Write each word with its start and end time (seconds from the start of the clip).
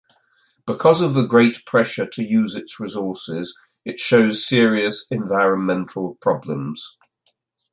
Because 0.65 0.99
of 1.01 1.13
the 1.13 1.27
great 1.27 1.63
pressure 1.63 2.07
to 2.07 2.23
use 2.23 2.55
its 2.55 2.79
resources 2.79 3.55
it 3.85 3.99
shows 3.99 4.43
serious 4.43 5.05
environmental 5.11 6.15
problems. 6.23 6.97